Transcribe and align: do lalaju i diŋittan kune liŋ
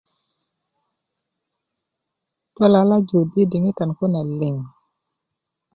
do 2.55 2.65
lalaju 2.73 3.19
i 3.39 3.41
diŋittan 3.51 3.91
kune 3.97 4.21
liŋ 4.39 4.55